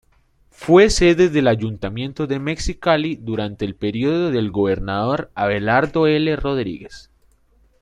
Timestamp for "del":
1.29-1.47, 4.31-4.49